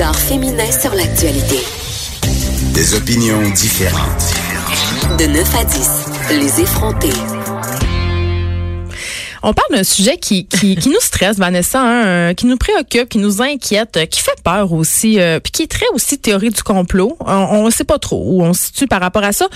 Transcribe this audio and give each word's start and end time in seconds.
Regard 0.00 0.18
féminin 0.18 0.72
sur 0.72 0.94
l'actualité. 0.94 1.58
Des 2.72 2.94
opinions 2.94 3.42
différentes. 3.50 4.32
De 5.18 5.26
9 5.26 5.54
à 5.54 5.64
10, 5.64 6.38
les 6.38 6.60
effrontés. 6.62 7.12
On 9.42 9.52
parle 9.52 9.72
d'un 9.72 9.84
sujet 9.84 10.16
qui, 10.16 10.46
qui, 10.46 10.76
qui, 10.76 10.88
nous 10.88 11.00
stresse, 11.00 11.36
Vanessa, 11.36 11.82
hein, 11.82 12.06
euh, 12.06 12.32
qui 12.34 12.46
nous 12.46 12.56
préoccupe, 12.56 13.10
qui 13.10 13.18
nous 13.18 13.42
inquiète, 13.42 13.98
euh, 13.98 14.06
qui 14.06 14.22
fait 14.22 14.40
peur 14.42 14.72
aussi, 14.72 15.20
euh, 15.20 15.38
puis 15.38 15.52
qui 15.52 15.62
est 15.64 15.70
très 15.70 15.88
aussi 15.92 16.18
théorie 16.18 16.48
du 16.48 16.62
complot. 16.62 17.18
On 17.20 17.66
ne 17.66 17.70
sait 17.70 17.84
pas 17.84 17.98
trop 17.98 18.22
où 18.24 18.42
on 18.42 18.54
se 18.54 18.68
situe 18.68 18.86
par 18.86 19.02
rapport 19.02 19.24
à 19.24 19.32
ça. 19.32 19.48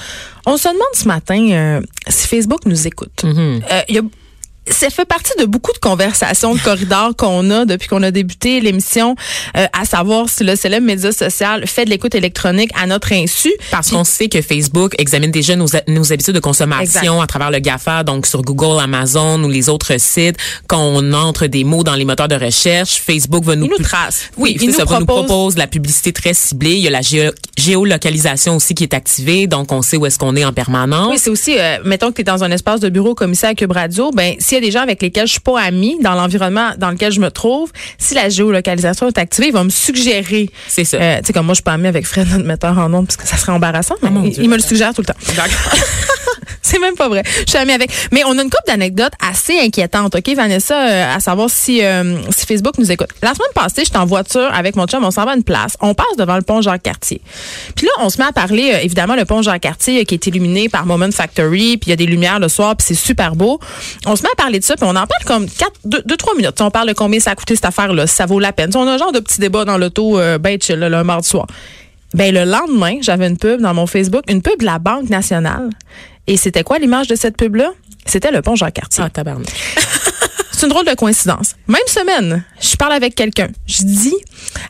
On 0.45 0.59
se 0.59 0.69
demande 0.69 0.83
ce 0.93 1.09
matin 1.09 1.80
si 2.07 2.29
Facebook 2.29 2.66
nous 2.66 2.87
écoute. 2.87 3.23
Mm-hmm. 3.23 3.85
Il 3.88 3.95
y 3.95 3.99
a 3.99 4.02
ça 4.70 4.91
fait 4.91 5.04
partie 5.04 5.32
de 5.38 5.45
beaucoup 5.45 5.73
de 5.73 5.78
conversations 5.78 6.54
de 6.54 6.60
corridor 6.60 7.14
qu'on 7.18 7.50
a 7.50 7.64
depuis 7.64 7.88
qu'on 7.88 8.02
a 8.02 8.10
débuté 8.10 8.60
l'émission, 8.60 9.14
euh, 9.56 9.66
à 9.73 9.84
savoir 9.84 10.28
si 10.28 10.45
le 10.45 10.56
célèbre 10.56 10.87
média 10.87 11.12
social 11.12 11.66
fait 11.66 11.84
de 11.84 11.90
l'écoute 11.90 12.14
électronique 12.14 12.70
à 12.74 12.87
notre 12.87 13.12
insu. 13.12 13.52
Parce 13.71 13.90
qu'on 13.90 14.04
sait 14.04 14.29
que 14.29 14.40
Facebook 14.43 14.95
examine 14.98 15.30
déjà 15.30 15.56
nos, 15.56 15.66
nos 15.88 16.12
habitudes 16.12 16.34
de 16.34 16.40
consommation 16.40 17.21
à 17.21 17.26
travers 17.26 17.51
le 17.51 17.59
GAFA, 17.59 18.04
donc 18.04 18.26
sur 18.26 18.43
Google, 18.43 18.80
Amazon 18.80 19.43
ou 19.43 19.48
les 19.48 19.68
autres 19.68 19.98
sites. 19.98 20.37
Quand 20.66 20.80
on 20.80 21.12
entre 21.12 21.46
des 21.46 21.65
mots 21.65 21.84
dans 21.84 21.95
les 21.95 22.04
moteurs 22.04 22.28
de 22.28 22.37
recherche, 22.37 23.01
Facebook 23.01 23.45
va 23.45 23.56
nous... 23.56 23.66
Il 23.66 23.71
nous 23.71 23.84
trace. 23.84 24.30
Oui, 24.37 24.56
il 24.60 24.68
nous 24.68 24.74
ça 24.74 24.84
propose... 24.84 25.01
nous 25.01 25.06
propose 25.06 25.56
la 25.56 25.66
publicité 25.66 26.12
très 26.12 26.34
ciblée. 26.34 26.74
Il 26.74 26.82
y 26.82 26.88
a 26.88 26.90
la 26.90 27.01
géolocalisation 27.56 28.56
aussi 28.56 28.74
qui 28.74 28.84
est 28.84 28.95
activée, 28.95 29.46
donc 29.46 29.73
on 29.73 29.82
sait 29.82 29.96
où 29.96 30.06
est-ce 30.06 30.18
qu'on 30.18 30.37
est 30.37 30.45
en 30.45 30.52
permanence. 30.52 31.10
Oui, 31.10 31.18
c'est 31.18 31.30
aussi, 31.30 31.59
euh, 31.59 31.78
mettons 31.84 32.10
que 32.10 32.16
tu 32.16 32.21
es 32.23 32.24
dans 32.24 32.45
un 32.45 32.51
espace 32.51 32.80
de 32.80 32.88
bureau 32.88 33.15
comme 33.15 33.32
ici 33.32 33.46
à 33.46 33.54
Cube 33.54 33.73
Radio, 33.73 34.10
ben 34.12 34.34
s'il 34.55 34.63
y 34.63 34.66
a 34.66 34.69
des 34.69 34.73
gens 34.73 34.83
avec 34.83 35.02
lesquels 35.02 35.27
je 35.27 35.33
suis 35.33 35.41
pas 35.41 35.60
amie 35.60 35.99
dans 36.01 36.15
l'environnement 36.15 36.71
dans 36.79 36.91
lequel 36.91 37.10
je 37.10 37.21
me 37.21 37.30
trouve, 37.30 37.73
si 37.99 38.15
la 38.15 38.29
géolocalisation 38.29 39.09
est 39.09 39.19
activée, 39.19 39.49
il 39.49 39.52
va 39.52 39.65
me 39.65 39.71
suggérer. 39.71 40.49
C'est 40.69 40.85
ça. 40.85 40.96
Euh, 40.96 41.19
tu 41.19 41.27
sais, 41.27 41.33
comme 41.33 41.46
moi, 41.46 41.55
je 41.55 41.57
suis 41.57 41.65
pas 41.65 41.73
amie 41.73 41.88
avec 41.88 42.07
Fred, 42.07 42.29
notre 42.29 42.45
metteur 42.45 42.79
en 42.79 42.88
nom, 42.88 43.05
parce 43.05 43.16
que 43.16 43.27
ça 43.27 43.37
serait 43.37 43.52
embarrassant. 43.52 43.96
Oh 44.02 44.07
il, 44.24 44.43
il, 44.43 44.49
me 44.49 44.55
le 44.55 44.63
suggère 44.63 44.95
tout 44.95 45.01
le 45.01 45.07
temps. 45.07 45.15
C'est 46.75 46.80
même 46.80 46.97
pas 46.97 47.09
vrai. 47.09 47.23
Je 47.25 47.51
suis 47.51 47.59
amie 47.59 47.73
avec. 47.73 47.89
Mais 48.11 48.25
on 48.25 48.37
a 48.37 48.43
une 48.43 48.51
couple 48.51 48.67
d'anecdotes 48.67 49.13
assez 49.25 49.61
inquiétantes, 49.61 50.17
OK, 50.17 50.29
Vanessa, 50.35 50.75
euh, 50.75 51.17
à 51.17 51.21
savoir 51.21 51.49
si, 51.49 51.85
euh, 51.85 52.17
si 52.30 52.47
Facebook 52.47 52.79
nous 52.79 52.91
écoute. 52.91 53.11
La 53.23 53.33
semaine 53.33 53.53
passée, 53.55 53.85
j'étais 53.85 53.97
en 53.97 54.07
voiture 54.07 54.51
avec 54.53 54.75
mon 54.75 54.87
chum, 54.87 55.05
on 55.05 55.13
s'en 55.13 55.25
va 55.25 55.33
à 55.33 55.37
une 55.37 55.45
place. 55.45 55.77
On 55.80 55.95
passe 55.95 56.17
devant 56.19 56.35
le 56.35 56.43
pont 56.43 56.63
Jacques-Cartier. 56.63 57.21
Puis 57.77 57.87
là, 57.87 57.93
on 58.01 58.11
se 58.11 58.19
met 58.19 58.25
à 58.25 58.33
parler, 58.33 58.73
euh, 58.75 58.79
évidemment, 58.83 59.15
le 59.15 59.25
pont 59.25 59.41
Jacques-Cartier 59.41 60.05
qui 60.05 60.15
est 60.15 60.27
illuminé 60.27 60.69
par 60.69 60.85
Moment 60.85 61.13
Factory, 61.13 61.77
puis 61.77 61.89
il 61.89 61.91
y 61.91 61.93
a 61.93 61.97
des 61.97 62.07
lumières 62.07 62.41
le 62.41 62.49
soir, 62.49 62.75
puis 62.75 62.87
c'est 62.89 62.95
super 62.95 63.37
beau. 63.37 63.61
On 64.05 64.17
se 64.17 64.25
met 64.25 64.31
à 64.33 64.37
parler 64.37 64.59
de 64.59 64.65
ça, 64.65 64.75
puis 64.75 64.84
on 64.84 64.97
en 64.97 65.06
parle 65.06 65.25
comme 65.27 65.47
4, 65.47 65.71
2, 65.84 66.03
3 66.17 66.34
minutes. 66.34 66.61
on 66.61 66.72
parle 66.72 66.89
de 66.89 66.95
combien 66.95 67.21
ça 67.21 67.31
a 67.31 67.34
coûté 67.37 67.55
cette 67.55 67.67
affaire-là, 67.67 68.09
ça 68.09 68.27
vaut 68.27 68.41
la 68.41 68.53
peine. 68.53 68.71
on 68.75 68.89
a 68.89 68.95
un 68.95 68.99
genre 68.99 69.12
de 69.12 69.21
petit 69.21 69.39
débat 69.39 69.65
dans 69.65 69.78
l'auto, 69.78 70.19
euh, 70.19 70.39
ben 70.39 70.61
chill, 70.61 70.81
là, 70.81 70.89
le 70.89 71.05
mardi 71.05 71.28
soir. 71.28 71.47
Ben, 72.15 72.33
le 72.33 72.45
lendemain, 72.45 72.99
j'avais 73.00 73.27
une 73.27 73.37
pub 73.37 73.61
dans 73.61 73.75
mon 73.75 73.87
Facebook, 73.87 74.22
une 74.28 74.41
pub 74.41 74.61
de 74.61 74.65
la 74.65 74.78
Banque 74.78 75.11
nationale. 75.11 75.71
Et 76.27 76.37
c'était 76.37 76.62
quoi 76.62 76.78
l'image 76.78 77.07
de 77.07 77.15
cette 77.15 77.37
pub-là? 77.37 77.73
C'était 78.07 78.31
le 78.31 78.43
pont 78.43 78.55
Jean-Cartier. 78.57 79.05
Ah, 79.07 79.11
tabarnak. 79.11 79.47
C'est 80.54 80.66
une 80.66 80.72
drôle 80.72 80.87
de 80.87 80.94
coïncidence. 80.94 81.56
Même 81.66 81.81
semaine, 81.87 82.44
je 82.60 82.76
parle 82.76 82.92
avec 82.92 83.16
quelqu'un. 83.16 83.48
Je 83.66 83.82
dis, 83.82 84.15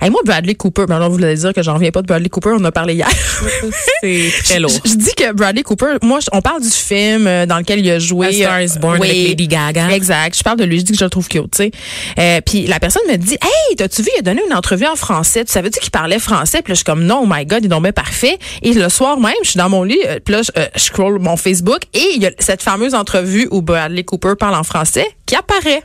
hey, 0.01 0.09
moi, 0.09 0.23
Bradley 0.25 0.55
Cooper, 0.55 0.87
ben 0.89 0.99
là, 0.99 1.09
vous 1.09 1.15
voulez 1.15 1.35
dire 1.35 1.53
que 1.53 1.63
j'en 1.63 1.75
reviens 1.75 1.91
pas 1.91 2.01
de 2.01 2.07
Bradley 2.07 2.31
Cooper, 2.31 2.51
on 2.55 2.57
en 2.57 2.65
a 2.65 2.73
parlé 2.73 2.95
hier. 2.95 3.09
C'est 4.01 4.31
très 4.45 4.61
lourd. 4.61 4.73
Je, 4.85 4.91
je, 4.91 4.97
dis 4.97 5.15
que 5.15 5.33
Bradley 5.33 5.63
Cooper, 5.63 5.97
moi, 6.03 6.21
on 6.33 6.41
parle 6.41 6.63
du 6.63 6.71
film 6.71 7.25
dans 7.47 7.59
lequel 7.59 7.81
il 7.81 7.91
a 7.91 7.99
joué. 7.99 8.29
A 8.29 8.33
Star 8.33 8.63
is 8.63 8.79
Born 8.81 8.99
oui, 8.99 9.11
avec 9.11 9.29
Lady 9.29 9.49
Gaga. 9.49 9.91
Exact. 9.91 10.37
Je 10.37 10.43
parle 10.43 10.59
de 10.59 10.65
lui, 10.65 10.79
je 10.79 10.85
dis 10.85 10.93
que 10.93 10.99
je 10.99 11.05
le 11.05 11.11
trouve 11.11 11.29
cute, 11.29 11.51
tu 11.51 11.65
sais. 11.65 11.71
Euh, 12.19 12.41
puis 12.41 12.67
la 12.67 12.81
personne 12.81 13.03
me 13.09 13.17
dit, 13.17 13.35
hey, 13.35 13.77
t'as-tu 13.77 14.03
vu, 14.03 14.09
il 14.17 14.21
a 14.21 14.23
donné 14.23 14.41
une 14.49 14.55
entrevue 14.55 14.87
en 14.87 14.97
français. 14.97 15.45
Tu 15.45 15.53
savais-tu 15.53 15.81
qu'il 15.81 15.91
parlait 15.91 16.19
français? 16.19 16.63
Puis 16.63 16.71
là, 16.71 16.75
je 16.75 16.79
suis 16.79 16.85
comme, 16.85 17.05
non, 17.05 17.21
oh 17.25 17.27
my 17.29 17.45
God, 17.45 17.59
il 17.61 17.67
est 17.67 17.69
tombé 17.69 17.93
parfait. 17.93 18.39
Et 18.63 18.73
le 18.73 18.89
soir 18.89 19.21
même, 19.21 19.35
je 19.43 19.51
suis 19.51 19.59
dans 19.59 19.69
mon 19.69 19.83
lit, 19.83 20.01
puis 20.25 20.35
là, 20.35 20.43
je, 20.43 20.51
euh, 20.57 20.67
je 20.75 20.81
scroll 20.81 21.19
mon 21.19 21.37
Facebook 21.37 21.81
et 21.93 22.15
il 22.15 22.23
y 22.23 22.27
a 22.27 22.31
cette 22.39 22.63
fameuse 22.63 22.95
entrevue 22.95 23.49
où 23.51 23.61
Bradley 23.61 24.05
Cooper 24.05 24.35
parle 24.39 24.55
en 24.55 24.65
français 24.65 25.07
qui 25.27 25.37
apparaît. 25.37 25.84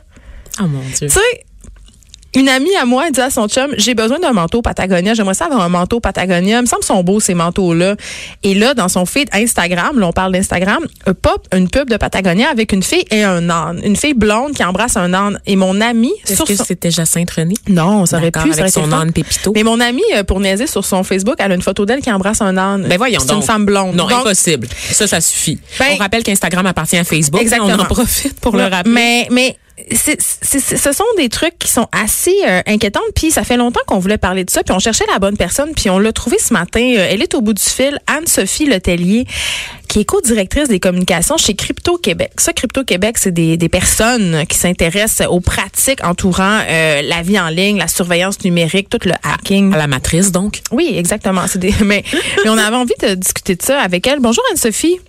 Oh 0.58 0.66
mon 0.66 0.80
Dieu. 0.80 1.08
Tu 1.08 1.10
sais, 1.10 1.44
une 2.34 2.48
amie 2.48 2.74
à 2.80 2.84
moi 2.84 3.06
elle 3.06 3.12
dit 3.12 3.20
à 3.20 3.30
son 3.30 3.48
chum, 3.48 3.72
j'ai 3.76 3.94
besoin 3.94 4.20
d'un 4.20 4.32
manteau 4.32 4.62
Patagonia. 4.62 5.14
J'aimerais 5.14 5.34
ça 5.34 5.46
avoir 5.46 5.62
un 5.62 5.68
manteau 5.68 5.98
Patagonia. 5.98 6.58
Il 6.58 6.62
me 6.62 6.66
semble 6.66 6.84
sont 6.84 7.02
beaux 7.02 7.18
ces 7.18 7.34
manteaux-là. 7.34 7.96
Et 8.44 8.54
là, 8.54 8.74
dans 8.74 8.88
son 8.88 9.04
feed 9.04 9.28
Instagram, 9.32 9.98
là, 9.98 10.06
on 10.08 10.12
parle 10.12 10.32
d'Instagram, 10.32 10.86
pop 11.22 11.46
une 11.52 11.68
pub 11.68 11.90
de 11.90 11.96
Patagonia 11.96 12.48
avec 12.48 12.72
une 12.72 12.84
fille 12.84 13.04
et 13.10 13.24
un 13.24 13.50
âne. 13.50 13.80
Une 13.84 13.96
fille 13.96 14.14
blonde 14.14 14.52
qui 14.52 14.62
embrasse 14.62 14.96
un 14.96 15.12
âne. 15.12 15.40
Et 15.46 15.56
mon 15.56 15.80
ami... 15.80 16.12
Est-ce 16.28 16.44
que 16.44 16.54
son... 16.54 16.64
c'était 16.64 16.92
Jacinthe 16.92 17.32
René? 17.32 17.54
Non, 17.68 18.06
ça 18.06 18.18
aurait 18.18 18.30
pu. 18.30 18.38
avec 18.38 18.54
ça 18.54 18.60
aurait 18.60 18.70
son 18.70 18.92
âne 18.92 19.12
Pépito. 19.12 19.52
Mais 19.54 19.64
mon 19.64 19.80
ami, 19.80 20.02
pour 20.28 20.38
niaiser 20.38 20.68
sur 20.68 20.84
son 20.84 21.02
Facebook, 21.02 21.34
elle 21.38 21.50
a 21.50 21.54
une 21.56 21.62
photo 21.62 21.84
d'elle 21.84 22.00
qui 22.00 22.12
embrasse 22.12 22.42
un 22.42 22.56
âne. 22.56 22.86
Ben 22.88 22.96
voyons 22.96 23.18
C'est 23.26 23.34
une 23.34 23.42
femme 23.42 23.64
blonde. 23.64 23.96
Non, 23.96 24.06
donc, 24.06 24.20
impossible. 24.20 24.68
Ça, 24.92 25.08
ça 25.08 25.20
suffit. 25.20 25.58
Ben, 25.80 25.94
on 25.94 25.96
rappelle 25.96 26.22
qu'Instagram 26.22 26.64
appartient 26.66 26.96
à 26.96 27.04
Facebook. 27.04 27.40
Exactement. 27.40 27.74
On 27.76 27.80
en 27.80 27.84
profite 27.86 28.38
pour 28.38 28.56
le 28.56 28.64
rappeler. 28.64 28.92
Mais, 28.92 29.28
mais 29.32 29.56
ce 29.92 30.92
sont 30.92 31.04
des 31.16 31.28
trucs 31.28 31.58
qui 31.58 31.68
sont 31.68 31.88
assez 31.92 32.34
euh, 32.48 32.62
inquiétants. 32.66 33.00
Puis 33.14 33.30
ça 33.30 33.44
fait 33.44 33.56
longtemps 33.56 33.80
qu'on 33.86 33.98
voulait 33.98 34.18
parler 34.18 34.44
de 34.44 34.50
ça. 34.50 34.62
Puis 34.62 34.74
on 34.74 34.78
cherchait 34.78 35.04
la 35.12 35.18
bonne 35.18 35.36
personne. 35.36 35.72
Puis 35.74 35.90
on 35.90 35.98
l'a 35.98 36.12
trouvée 36.12 36.38
ce 36.38 36.52
matin. 36.52 36.80
Euh, 36.80 37.08
elle 37.10 37.22
est 37.22 37.34
au 37.34 37.40
bout 37.40 37.54
du 37.54 37.62
fil. 37.62 37.98
Anne-Sophie 38.06 38.66
Letellier, 38.66 39.26
qui 39.88 40.00
est 40.00 40.04
co-directrice 40.04 40.68
des 40.68 40.80
communications 40.80 41.36
chez 41.36 41.54
Crypto 41.54 41.96
Québec. 41.98 42.32
Ça, 42.38 42.52
Crypto 42.52 42.84
Québec, 42.84 43.18
c'est 43.18 43.32
des, 43.32 43.56
des 43.56 43.68
personnes 43.68 44.44
qui 44.48 44.56
s'intéressent 44.56 45.26
aux 45.28 45.40
pratiques 45.40 46.04
entourant 46.04 46.60
euh, 46.68 47.02
la 47.02 47.22
vie 47.22 47.38
en 47.38 47.48
ligne, 47.48 47.78
la 47.78 47.88
surveillance 47.88 48.42
numérique, 48.44 48.88
tout 48.88 49.00
le 49.04 49.14
hacking. 49.22 49.72
À 49.74 49.78
la 49.78 49.86
matrice, 49.86 50.32
donc? 50.32 50.62
Oui, 50.70 50.94
exactement. 50.96 51.42
C'est 51.46 51.58
des, 51.58 51.74
mais, 51.84 52.04
mais 52.44 52.50
on 52.50 52.58
avait 52.58 52.76
envie 52.76 52.94
de 53.02 53.14
discuter 53.14 53.56
de 53.56 53.62
ça 53.62 53.80
avec 53.80 54.06
elle. 54.06 54.20
Bonjour 54.20 54.44
Anne-Sophie. 54.50 55.00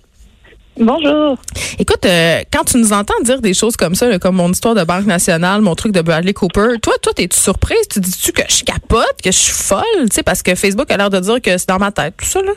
Bonjour. 0.79 1.37
Écoute, 1.79 2.05
euh, 2.05 2.41
quand 2.51 2.63
tu 2.63 2.77
nous 2.77 2.93
entends 2.93 3.19
dire 3.23 3.41
des 3.41 3.53
choses 3.53 3.75
comme 3.75 3.93
ça, 3.93 4.17
comme 4.19 4.35
mon 4.35 4.49
histoire 4.49 4.73
de 4.73 4.83
Banque 4.83 5.05
nationale, 5.05 5.61
mon 5.61 5.75
truc 5.75 5.91
de 5.91 6.01
Bradley 6.01 6.33
Cooper, 6.33 6.79
toi, 6.81 6.93
toi, 7.01 7.13
t'es-tu 7.13 7.37
surprise? 7.37 7.87
Tu 7.89 7.99
dis-tu 7.99 8.31
que 8.31 8.43
je 8.47 8.63
capote, 8.63 9.21
que 9.23 9.31
je 9.31 9.37
suis 9.37 9.53
folle? 9.53 9.83
Tu 10.09 10.15
sais, 10.15 10.23
parce 10.23 10.41
que 10.41 10.55
Facebook 10.55 10.89
a 10.89 10.97
l'air 10.97 11.09
de 11.09 11.19
dire 11.19 11.41
que 11.41 11.57
c'est 11.57 11.67
dans 11.67 11.77
ma 11.79 11.91
tête, 11.91 12.15
tout 12.17 12.25
ça, 12.25 12.41
là? 12.41 12.53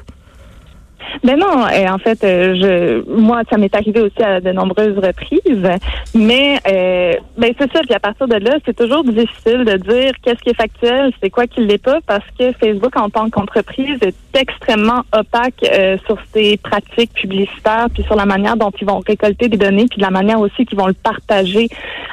Ben 1.23 1.39
non, 1.39 1.69
et 1.69 1.89
en 1.89 1.99
fait, 1.99 2.23
euh, 2.25 2.55
je, 2.55 3.11
moi, 3.11 3.43
ça 3.49 3.57
m'est 3.57 3.75
arrivé 3.75 4.01
aussi 4.01 4.23
à 4.23 4.41
de 4.41 4.53
nombreuses 4.53 4.99
reprises, 4.99 5.69
mais 6.15 6.59
euh, 6.67 7.15
ben 7.39 7.55
c'est 7.59 7.73
ça. 7.73 7.81
Puis 7.81 7.95
à 7.95 8.01
partir 8.01 8.27
de 8.27 8.37
là, 8.37 8.57
c'est 8.65 8.77
toujours 8.77 9.05
difficile 9.05 9.65
de 9.65 9.77
dire 9.77 10.13
qu'est-ce 10.23 10.41
qui 10.43 10.51
est 10.51 10.57
factuel, 10.57 11.13
c'est 11.23 11.31
quoi 11.31 11.47
qui 11.47 11.61
l'est 11.61 11.79
pas, 11.79 12.01
parce 12.07 12.25
que 12.39 12.53
Facebook 12.53 12.97
en 12.97 13.11
tant 13.11 13.31
qu'entreprise 13.31 13.99
est 14.03 14.15
extrêmement 14.39 15.03
opaque 15.13 15.65
euh, 15.73 15.97
sur 16.07 16.19
ses 16.33 16.57
pratiques 16.57 17.13
publicitaires, 17.13 17.87
puis 17.93 18.03
sur 18.03 18.17
la 18.17 18.27
manière 18.27 18.57
dont 18.57 18.73
ils 18.81 18.87
vont 18.87 19.01
récolter 19.07 19.49
des 19.49 19.57
données, 19.57 19.87
puis 19.89 19.99
de 19.99 20.05
la 20.05 20.11
manière 20.11 20.41
aussi 20.41 20.67
qu'ils 20.67 20.79
vont 20.79 20.89
le 20.89 20.95
partager 20.95 21.69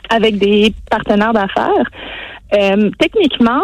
avec 0.09 0.37
des 0.37 0.73
partenaires 0.89 1.33
d'affaires. 1.33 1.89
Euh, 2.53 2.89
techniquement, 2.99 3.61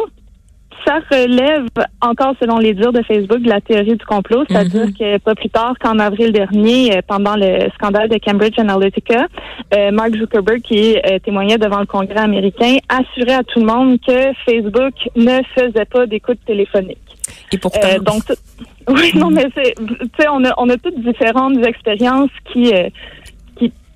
ça 0.85 0.99
relève 1.11 1.65
encore, 2.01 2.33
selon 2.41 2.57
les 2.57 2.73
dires 2.73 2.93
de 2.93 3.01
Facebook, 3.03 3.39
de 3.41 3.49
la 3.49 3.61
théorie 3.61 3.95
du 3.95 4.05
complot, 4.05 4.43
c'est-à-dire 4.49 4.85
Mhm. 4.85 4.93
que 4.93 5.17
pas 5.19 5.35
plus 5.35 5.49
tard 5.49 5.73
qu'en 5.79 5.99
avril 5.99 6.31
dernier, 6.31 6.97
euh, 6.97 7.01
pendant 7.07 7.35
le 7.35 7.69
scandale 7.75 8.09
de 8.09 8.17
Cambridge 8.23 8.57
Analytica, 8.59 9.27
euh, 9.73 9.91
Mark 9.91 10.15
Zuckerberg, 10.15 10.61
qui 10.61 10.97
euh, 10.97 11.19
témoignait 11.19 11.57
devant 11.57 11.79
le 11.79 11.85
Congrès 11.85 12.19
américain, 12.19 12.77
assurait 12.89 13.35
à 13.35 13.43
tout 13.43 13.59
le 13.59 13.65
monde 13.65 13.99
que 14.05 14.33
Facebook 14.45 14.93
ne 15.15 15.39
faisait 15.55 15.85
pas 15.85 16.05
d'écoute 16.05 16.39
téléphonique. 16.45 16.97
Et 17.51 17.57
pourtant. 17.57 17.79
Euh, 17.87 17.99
donc, 17.99 18.23
oui, 18.87 19.11
non, 19.15 19.29
mais 19.29 19.47
c'est, 19.55 19.73
tu 19.75 20.09
sais, 20.19 20.27
on 20.31 20.43
a, 20.45 20.53
on 20.57 20.69
a 20.69 20.77
toutes 20.77 20.99
différentes 21.01 21.57
expériences 21.65 22.29
qui, 22.51 22.73
euh, 22.73 22.89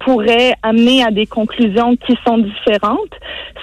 qui 0.02 0.12
pourraient 0.12 0.54
amener 0.64 1.04
à 1.04 1.12
des 1.12 1.26
conclusions 1.26 1.96
qui 1.96 2.18
sont 2.26 2.38
différentes. 2.38 3.14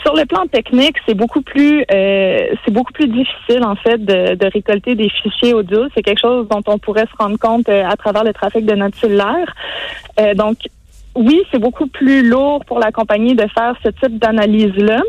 Sur 0.02 0.14
le 0.14 0.24
plan 0.24 0.46
technique, 0.46 0.96
c'est 1.06 1.14
beaucoup 1.14 1.42
plus, 1.42 1.84
euh, 1.92 2.48
c'est 2.64 2.70
beaucoup 2.72 2.92
plus 2.92 3.08
difficile 3.08 3.64
en 3.64 3.74
fait 3.76 3.98
de, 3.98 4.34
de 4.34 4.46
récolter 4.52 4.94
des 4.94 5.08
fichiers 5.08 5.54
audio. 5.54 5.86
C'est 5.94 6.02
quelque 6.02 6.20
chose 6.20 6.48
dont 6.48 6.62
on 6.66 6.78
pourrait 6.78 7.06
se 7.06 7.22
rendre 7.22 7.38
compte 7.38 7.68
euh, 7.68 7.84
à 7.84 7.96
travers 7.96 8.24
le 8.24 8.32
trafic 8.32 8.64
de 8.64 8.74
notre 8.74 8.96
cellulaire. 8.98 9.54
Euh, 10.20 10.34
donc, 10.34 10.58
oui, 11.14 11.42
c'est 11.50 11.58
beaucoup 11.58 11.86
plus 11.86 12.28
lourd 12.28 12.64
pour 12.64 12.78
la 12.78 12.92
compagnie 12.92 13.34
de 13.34 13.46
faire 13.48 13.74
ce 13.82 13.88
type 13.88 14.18
d'analyse-là. 14.18 15.02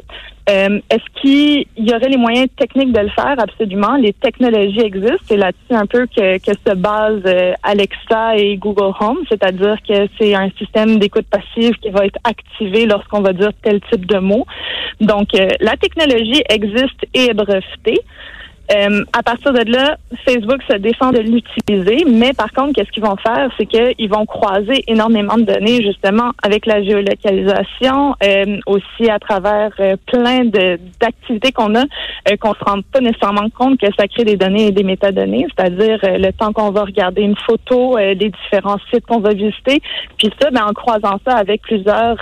Euh, 0.49 0.79
Est-ce 0.89 1.21
qu'il 1.21 1.65
y 1.77 1.93
aurait 1.93 2.09
les 2.09 2.17
moyens 2.17 2.47
techniques 2.57 2.91
de 2.91 3.01
le 3.01 3.09
faire? 3.09 3.35
Absolument. 3.37 3.95
Les 3.97 4.13
technologies 4.13 4.79
existent. 4.79 5.25
C'est 5.27 5.37
là-dessus 5.37 5.73
un 5.73 5.85
peu 5.85 6.07
que, 6.07 6.39
se 6.39 6.75
base 6.75 7.21
euh, 7.25 7.53
Alexa 7.63 8.35
et 8.35 8.57
Google 8.57 8.93
Home, 8.99 9.19
c'est-à-dire 9.29 9.77
que 9.87 10.07
c'est 10.17 10.33
un 10.33 10.49
système 10.57 10.97
d'écoute 10.97 11.27
passive 11.29 11.73
qui 11.75 11.89
va 11.89 12.05
être 12.05 12.17
activé 12.23 12.85
lorsqu'on 12.85 13.21
va 13.21 13.33
dire 13.33 13.51
tel 13.61 13.79
type 13.91 14.05
de 14.05 14.17
mot. 14.17 14.45
Donc, 14.99 15.35
euh, 15.35 15.47
la 15.59 15.77
technologie 15.77 16.41
existe 16.49 17.05
et 17.13 17.25
est 17.25 17.33
brevetée. 17.33 18.01
Euh, 18.71 19.03
à 19.13 19.23
partir 19.23 19.51
de 19.51 19.71
là, 19.71 19.97
Facebook 20.25 20.61
se 20.69 20.77
défend 20.77 21.11
de 21.11 21.19
l'utiliser, 21.19 22.05
mais 22.07 22.33
par 22.33 22.51
contre, 22.51 22.73
qu'est-ce 22.73 22.91
qu'ils 22.91 23.03
vont 23.03 23.15
faire, 23.15 23.49
c'est 23.57 23.65
qu'ils 23.65 24.09
vont 24.09 24.27
croiser 24.27 24.83
énormément 24.87 25.37
de 25.37 25.43
données 25.43 25.81
justement 25.81 26.31
avec 26.43 26.67
la 26.67 26.83
géolocalisation, 26.83 28.15
euh, 28.23 28.57
aussi 28.67 29.09
à 29.09 29.17
travers 29.17 29.71
euh, 29.79 29.95
plein 30.05 30.45
d'activités 30.45 31.51
qu'on 31.51 31.73
a, 31.75 31.81
euh, 31.81 32.37
qu'on 32.39 32.53
se 32.53 32.63
rend 32.63 32.81
pas 32.93 33.01
nécessairement 33.01 33.49
compte 33.49 33.79
que 33.79 33.87
ça 33.97 34.07
crée 34.07 34.23
des 34.23 34.37
données 34.37 34.67
et 34.67 34.71
des 34.71 34.83
métadonnées, 34.83 35.47
c'est-à-dire 35.55 35.99
euh, 36.03 36.17
le 36.17 36.31
temps 36.31 36.53
qu'on 36.53 36.69
va 36.69 36.83
regarder 36.83 37.23
une 37.23 37.37
photo, 37.37 37.97
les 37.97 38.15
différents 38.15 38.77
sites 38.91 39.05
qu'on 39.05 39.19
va 39.19 39.33
visiter, 39.33 39.81
puis 40.17 40.29
ça, 40.39 40.51
ben, 40.51 40.65
en 40.67 40.73
croisant 40.73 41.19
ça 41.25 41.35
avec 41.35 41.61
plusieurs 41.61 42.17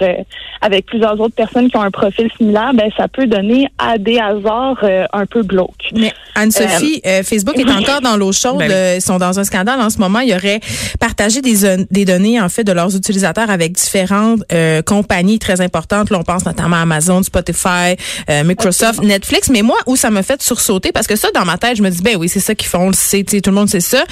avec 0.62 0.86
plusieurs 0.86 1.20
autres 1.20 1.36
personnes 1.36 1.70
qui 1.70 1.78
ont 1.78 1.82
un 1.82 1.92
profil 1.92 2.30
similaire, 2.38 2.72
ben 2.74 2.90
ça 2.98 3.08
peut 3.08 3.28
donner 3.28 3.68
à 3.78 3.98
des 3.98 4.20
hasards 4.20 4.84
un 5.14 5.26
peu 5.26 5.44
glauques. 5.44 5.92
Anne-Sophie, 6.38 7.02
euh, 7.06 7.24
Facebook 7.24 7.58
est 7.58 7.70
encore 7.70 8.02
dans 8.02 8.16
l'eau 8.16 8.32
chaude. 8.32 8.60
Ben. 8.60 8.72
Euh, 8.72 8.96
Ils 8.98 9.02
sont 9.02 9.18
dans 9.18 9.40
un 9.40 9.44
scandale 9.44 9.82
en 9.82 9.90
ce 9.90 9.98
moment. 9.98 10.20
Ils 10.20 10.34
auraient 10.34 10.60
partagé 11.00 11.42
des, 11.42 11.86
des 11.90 12.06
données 12.06 12.40
en 12.40 12.50
fait 12.50 12.64
de 12.64 12.72
leurs 12.72 12.96
utilisateurs 12.96 13.50
avec 13.50 13.74
différentes 13.74 14.44
euh, 14.52 14.82
compagnies 14.82 15.40
très 15.40 15.62
importantes. 15.62 16.10
Là, 16.12 16.20
on 16.20 16.24
pense 16.24 16.46
notamment 16.46 16.78
à 16.78 16.82
Amazon, 16.82 17.24
Spotify, 17.24 17.96
euh, 18.30 18.44
Microsoft, 18.44 19.02
Netflix. 19.02 19.50
Mais 19.50 19.64
moi, 19.64 19.78
où 19.88 19.96
ça 19.96 20.12
me 20.12 20.22
fait 20.22 20.42
sursauter, 20.42 20.92
parce 20.92 21.08
que 21.08 21.16
ça, 21.16 21.30
dans 21.34 21.46
ma 21.46 21.58
tête, 21.58 21.78
je 21.78 21.82
me 21.84 21.90
dis, 21.90 22.02
ben 22.02 22.16
oui, 22.18 22.30
c'est 22.30 22.40
ça 22.40 22.56
qu'ils 22.56 22.70
font, 22.70 22.86
on 22.86 22.88
le 22.90 22.94
sait, 22.94 23.24
tout 23.24 23.40
le 23.50 23.52
monde 23.56 23.70
sait 23.70 23.80
ça. 23.80 24.04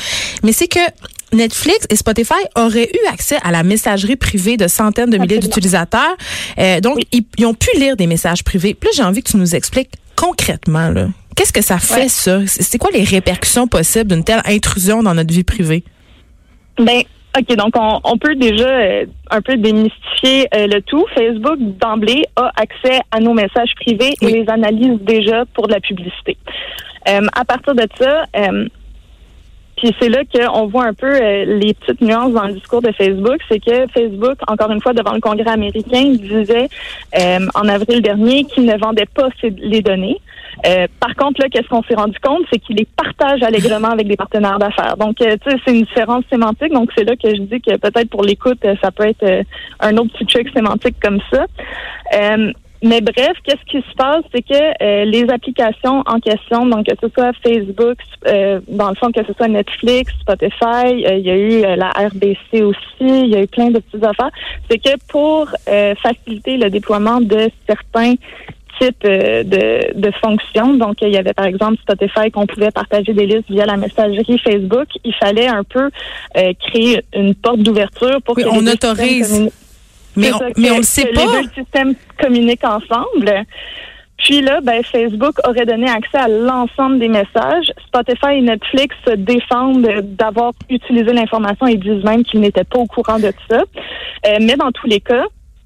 Mais 0.44 0.52
c'est 0.52 0.68
que 0.68 0.80
Netflix 1.34 1.86
et 1.90 1.96
Spotify 1.96 2.34
auraient 2.56 2.90
eu 2.94 3.08
accès 3.14 3.38
à 3.44 3.52
la 3.52 3.64
messagerie 3.64 4.16
privée 4.16 4.58
de 4.58 4.68
centaines 4.68 5.10
de 5.10 5.18
milliers 5.18 5.40
d'utilisateurs. 5.40 6.16
Euh, 6.60 6.80
donc, 6.80 7.00
ils, 7.12 7.26
ils 7.38 7.46
ont 7.46 7.54
pu 7.54 7.68
lire 7.78 7.96
des 7.98 8.08
messages 8.08 8.44
privés. 8.44 8.76
Là, 8.82 8.90
j'ai 8.96 9.04
envie 9.04 9.22
que 9.22 9.32
tu 9.32 9.38
nous 9.38 9.56
expliques 9.56 9.92
concrètement, 10.16 10.90
là, 10.90 11.08
qu'est-ce 11.36 11.54
que 11.54 11.62
ça 11.62 11.78
fait, 11.80 12.02
Ouais. 12.04 12.08
ça? 12.08 12.40
C'est 12.48 12.78
quoi 12.78 12.90
les 12.92 13.04
répercussions 13.04 13.68
possibles 13.68 14.12
d'une 14.12 14.24
telle 14.24 14.42
intrusion 14.46 15.04
dans 15.04 15.14
notre 15.14 15.34
vie 15.34 15.44
privée? 15.44 15.84
Ben, 16.78 17.02
OK, 17.38 17.56
donc 17.58 17.74
on, 17.78 18.00
on 18.06 18.18
peut 18.18 18.36
déjà 18.36 18.68
euh, 18.68 19.06
un 19.30 19.42
peu 19.42 19.58
démystifier 19.58 20.48
euh, 20.56 20.68
le 20.68 20.82
tout. 20.82 21.06
Facebook, 21.14 21.58
d'emblée, 21.82 22.24
a 22.38 22.52
accès 22.56 23.00
à 23.12 23.20
nos 23.20 23.34
messages 23.34 23.72
privés 23.82 24.14
Oui. 24.22 24.30
et 24.30 24.42
les 24.44 24.50
analyse 24.50 25.00
déjà 25.02 25.44
pour 25.54 25.68
de 25.68 25.74
la 25.74 25.80
publicité. 25.82 26.38
Euh, 27.10 27.22
à 27.36 27.46
partir 27.46 27.76
de 27.76 27.86
ça, 28.00 28.26
puis 29.86 29.96
c'est 30.02 30.10
là 30.10 30.24
qu'on 30.26 30.66
voit 30.66 30.86
un 30.86 30.94
peu 30.96 31.14
euh, 31.14 31.46
les 31.46 31.76
petites 31.76 32.02
nuances 32.02 32.34
dans 32.34 32.48
le 32.48 32.54
discours 32.54 32.82
de 32.82 32.92
Facebook, 32.92 33.38
c'est 33.48 33.60
que 33.60 33.86
Facebook, 33.94 34.36
encore 34.48 34.72
une 34.72 34.82
fois, 34.82 34.94
devant 34.94 35.14
le 35.14 35.22
Congrès 35.22 35.52
américain, 35.52 36.06
disait 36.06 36.70
euh, 37.20 37.40
en 37.54 37.68
avril 37.68 38.02
dernier 38.02 38.46
qu'il 38.46 38.66
ne 38.66 38.76
vendait 38.78 39.06
pas 39.06 39.30
les 39.44 39.82
données. 39.84 40.20
Euh, 40.66 40.88
par 41.00 41.14
contre, 41.16 41.40
là, 41.42 41.50
qu'est-ce 41.50 41.68
qu'on 41.68 41.84
s'est 41.84 41.94
rendu 41.94 42.18
compte, 42.20 42.46
c'est 42.52 42.58
qu'il 42.58 42.78
les 42.78 42.88
partage 42.98 43.44
allègrement 43.44 43.90
avec 43.90 44.08
des 44.08 44.16
partenaires 44.16 44.58
d'affaires. 44.58 44.98
Donc, 44.98 45.22
euh, 45.22 45.36
tu 45.44 45.52
sais, 45.52 45.58
c'est 45.64 45.78
une 45.78 45.84
différence 45.84 46.24
sémantique. 46.32 46.72
Donc, 46.72 46.90
c'est 46.98 47.04
là 47.04 47.16
que 47.16 47.30
je 47.30 47.42
dis 47.42 47.62
que 47.62 47.78
peut-être 47.78 48.10
pour 48.10 48.24
l'écoute, 48.24 48.66
euh, 48.66 48.74
ça 48.82 48.90
peut 48.90 49.06
être 49.06 49.44
un 49.82 49.98
autre 49.98 50.18
petit 50.18 50.26
truc 50.26 50.50
sémantique 50.56 50.96
comme 51.00 51.20
ça. 51.32 51.46
Mais 52.86 53.02
bref, 53.02 53.34
qu'est-ce 53.44 53.66
qui 53.66 53.78
se 53.78 53.96
passe, 53.96 54.24
c'est 54.32 54.44
que 54.44 54.84
euh, 54.84 55.06
les 55.06 55.28
applications 55.32 56.04
en 56.06 56.20
question, 56.20 56.68
donc 56.68 56.86
que 56.86 56.94
ce 57.02 57.08
soit 57.12 57.32
Facebook, 57.44 57.98
euh, 58.28 58.60
dans 58.68 58.90
le 58.90 58.96
fond 58.96 59.12
que 59.12 59.26
ce 59.26 59.34
soit 59.34 59.48
Netflix, 59.48 60.14
Spotify, 60.22 60.86
euh, 60.86 61.16
il 61.18 61.26
y 61.26 61.32
a 61.32 61.36
eu 61.36 61.64
euh, 61.64 61.76
la 61.76 61.90
RBC 61.90 62.62
aussi, 62.62 62.78
il 63.00 63.30
y 63.30 63.36
a 63.36 63.42
eu 63.42 63.48
plein 63.48 63.72
de 63.72 63.80
petites 63.80 64.04
affaires. 64.04 64.30
C'est 64.70 64.78
que 64.78 64.96
pour 65.08 65.48
euh, 65.68 65.96
faciliter 65.96 66.58
le 66.58 66.70
déploiement 66.70 67.22
de 67.22 67.50
certains 67.68 68.14
types 68.80 69.04
euh, 69.06 69.44
de, 69.44 70.00
de 70.00 70.12
fonctions, 70.24 70.76
donc 70.76 70.98
il 71.02 71.10
y 71.10 71.18
avait 71.18 71.34
par 71.34 71.46
exemple 71.46 71.78
Spotify 71.82 72.30
qu'on 72.30 72.46
pouvait 72.46 72.70
partager 72.70 73.14
des 73.14 73.26
listes 73.26 73.50
via 73.50 73.66
la 73.66 73.78
messagerie 73.78 74.38
Facebook, 74.38 74.90
il 75.04 75.14
fallait 75.16 75.48
un 75.48 75.64
peu 75.64 75.90
euh, 76.38 76.54
créer 76.68 77.02
une 77.16 77.34
porte 77.34 77.62
d'ouverture 77.62 78.22
pour 78.22 78.38
Oui, 78.38 78.44
que 78.44 78.50
on 78.50 78.68
autorise. 78.68 79.50
Mais 80.16 80.34
on, 80.34 80.40
mais 80.58 80.72
on 80.72 80.78
le 80.78 80.84
sait 80.84 81.06
pas. 81.08 81.22
Les 81.26 81.44
deux 81.44 81.50
systèmes 81.54 81.94
communiquent 82.22 82.64
ensemble. 82.64 83.44
Puis 84.18 84.42
là, 84.42 84.62
ben, 84.62 84.82
Facebook 84.84 85.36
aurait 85.48 85.66
donné 85.66 85.90
accès 85.90 86.18
à 86.18 86.28
l'ensemble 86.30 87.00
des 87.00 87.10
messages. 87.10 87.72
Spotify 87.86 88.36
et 88.38 88.42
Netflix 88.42 88.96
se 89.06 89.14
défendent 89.14 89.88
d'avoir 90.18 90.54
utilisé 90.70 91.12
l'information 91.12 91.68
et 91.68 91.76
disent 91.76 92.04
même 92.04 92.24
qu'ils 92.24 92.40
n'étaient 92.40 92.64
pas 92.64 92.80
au 92.80 92.86
courant 92.86 93.20
de 93.20 93.32
ça. 93.50 93.58
Euh, 94.26 94.38
mais 94.42 94.56
dans 94.56 94.72
tous 94.72 94.88
les 94.88 95.02
cas, 95.02 95.26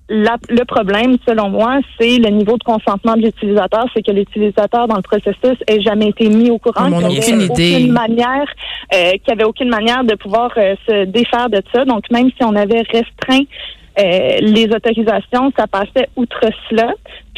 la- 0.09 0.37
le 0.49 0.65
problème, 0.65 1.17
selon 1.27 1.49
moi, 1.49 1.77
c'est 1.99 2.17
le 2.17 2.29
niveau 2.29 2.57
de 2.57 2.63
consentement 2.63 3.15
de 3.15 3.21
l'utilisateur. 3.21 3.85
C'est 3.93 4.01
que 4.03 4.11
l'utilisateur, 4.11 4.87
dans 4.87 4.95
le 4.95 5.03
processus, 5.03 5.57
ait 5.67 5.81
jamais 5.81 6.07
été 6.07 6.27
mis 6.27 6.49
au 6.49 6.57
courant. 6.57 6.89
Qu'il 6.97 7.11
y 7.11 7.19
aucune. 7.19 7.41
Aucune 7.75 7.91
manière, 7.91 8.47
euh, 8.95 9.11
qu'il 9.11 9.21
n'y 9.27 9.33
avait 9.33 9.43
aucune 9.43 9.69
manière 9.69 10.03
de 10.03 10.15
pouvoir 10.15 10.49
euh, 10.57 10.73
se 10.87 11.05
défaire 11.05 11.51
de 11.51 11.61
ça. 11.71 11.85
Donc, 11.85 12.09
même 12.11 12.29
si 12.31 12.43
on 12.43 12.55
avait 12.55 12.81
restreint 12.91 13.43
les 13.99 14.67
autorisations, 14.73 15.51
ça 15.57 15.67
passait 15.67 16.07
outre 16.15 16.45
cela. 16.69 16.93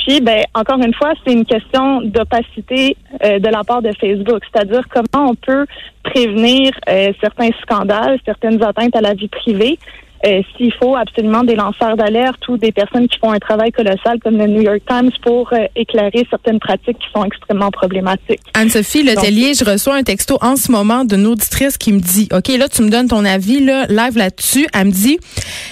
Puis, 0.06 0.20
ben, 0.20 0.44
encore 0.56 0.80
une 0.80 0.94
fois, 0.94 1.14
c'est 1.24 1.34
une 1.34 1.46
question 1.46 2.02
d'opacité 2.02 2.98
euh, 3.24 3.40
de 3.40 3.48
la 3.50 3.64
part 3.64 3.82
de 3.82 3.92
Facebook, 4.00 4.42
c'est-à-dire 4.52 4.82
comment 4.90 5.30
on 5.30 5.36
peut 5.36 5.66
prévenir 6.04 6.72
euh, 6.90 7.12
certains 7.22 7.50
scandales, 7.62 8.18
certaines 8.26 8.64
atteintes 8.64 8.96
à 8.96 9.02
la 9.02 9.14
vie 9.14 9.28
privée. 9.28 9.78
Euh, 10.26 10.42
S'il 10.58 10.74
faut 10.74 10.96
absolument 10.96 11.44
des 11.44 11.56
lanceurs 11.56 11.98
d'alerte 11.98 12.48
ou 12.48 12.58
des 12.58 12.72
personnes 12.72 13.08
qui 13.08 13.18
font 13.20 13.32
un 13.32 13.40
travail 13.40 13.72
colossal 13.72 14.20
comme 14.24 14.38
le 14.38 14.48
New 14.48 14.62
York 14.62 14.82
Times 14.88 15.12
pour 15.24 15.52
euh, 15.54 15.66
éclairer 15.76 16.26
certaines 16.30 16.60
pratiques 16.60 16.98
qui 17.00 17.08
sont 17.14 17.24
extrêmement 17.24 17.72
problématiques. 17.72 18.42
Anne-Sophie 18.54 19.04
Letellier, 19.04 19.54
je 19.54 19.66
reçois 19.66 19.96
un 19.96 20.04
texto 20.04 20.38
en 20.42 20.56
ce 20.56 20.72
moment 20.72 21.06
d'une 21.06 21.26
auditrice 21.28 21.78
qui 21.78 21.92
me 21.94 22.00
dit, 22.00 22.28
OK, 22.32 22.48
là, 22.50 22.70
tu 22.70 22.82
me 22.84 22.90
donnes 22.90 23.08
ton 23.08 23.26
avis, 23.26 23.60
là, 23.64 23.86
live 23.88 24.18
là-dessus. 24.18 24.68
Elle 24.74 24.88
me 24.88 24.92
dit, 24.92 25.20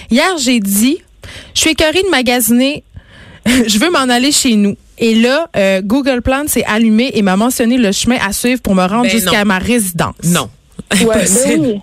hier, 0.09 0.37
j'ai 0.39 0.59
dit, 0.59 0.97
je 1.53 1.61
suis 1.61 1.69
écœurée 1.71 2.01
de 2.03 2.09
magasiner, 2.09 2.83
je 3.45 3.79
veux 3.79 3.89
m'en 3.91 4.09
aller 4.09 4.31
chez 4.31 4.55
nous. 4.55 4.75
Et 4.97 5.15
là, 5.15 5.47
euh, 5.55 5.81
Google 5.83 6.21
Plan 6.21 6.43
s'est 6.47 6.65
allumé 6.65 7.11
et 7.13 7.21
m'a 7.21 7.37
mentionné 7.37 7.77
le 7.77 7.91
chemin 7.91 8.17
à 8.21 8.33
suivre 8.33 8.61
pour 8.61 8.75
me 8.75 8.81
rendre 8.85 9.03
Ben 9.03 9.11
jusqu'à 9.11 9.45
ma 9.45 9.57
résidence. 9.57 10.15
Non. 10.25 10.49
Ouais, 10.91 11.15
Impossible. 11.15 11.61
ben 11.61 11.81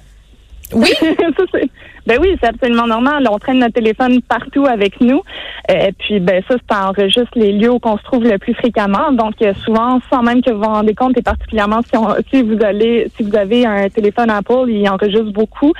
oui. 0.75 0.91
Oui? 1.01 1.09
Ça, 1.37 1.45
c'est- 1.53 1.71
ben 2.07 2.19
oui, 2.21 2.37
c'est 2.41 2.49
absolument 2.49 2.87
normal. 2.87 3.27
On 3.31 3.39
traîne 3.39 3.59
notre 3.59 3.75
téléphone 3.75 4.21
partout 4.23 4.67
avec 4.67 5.01
nous. 5.01 5.23
Euh, 5.71 5.91
puis 5.99 6.21
ben 6.21 6.43
ça, 6.49 6.55
ça 6.71 6.89
enregistre 6.89 7.31
les 7.35 7.53
lieux 7.53 7.71
où 7.73 7.81
on 7.85 7.99
se 7.99 8.03
trouve 8.05 8.25
le 8.25 8.39
plus 8.39 8.55
fréquemment. 8.55 9.13
Donc 9.13 9.35
euh, 9.43 9.53
souvent, 9.65 10.01
sans 10.11 10.23
même 10.23 10.43
que 10.43 10.51
vous 10.51 10.59
vous 10.63 10.65
rendez 10.69 10.95
compte, 10.95 11.17
et 11.19 11.23
particulièrement 11.23 11.81
si, 11.83 11.97
on, 11.97 12.09
si 12.33 12.43
vous 12.43 12.59
allez, 12.65 13.11
si 13.17 13.23
vous 13.25 13.35
avez 13.37 13.67
un 13.67 13.89
téléphone 13.89 14.31
Apple, 14.31 14.67
il 14.69 14.89
enregistre 14.89 15.33
beaucoup. 15.33 15.73